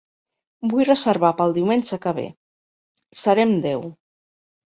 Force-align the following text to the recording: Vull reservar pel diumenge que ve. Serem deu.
Vull 0.69 0.85
reservar 0.87 1.29
pel 1.41 1.53
diumenge 1.57 1.99
que 2.07 2.15
ve. 2.21 2.25
Serem 3.25 3.53
deu. 3.69 3.85